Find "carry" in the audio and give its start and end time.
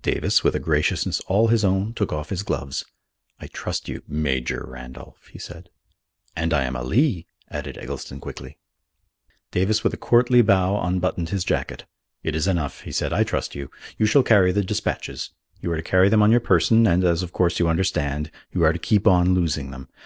14.22-14.50, 15.82-16.08